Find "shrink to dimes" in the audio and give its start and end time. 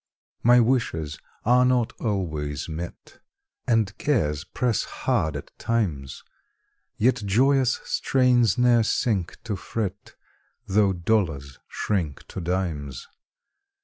11.67-13.07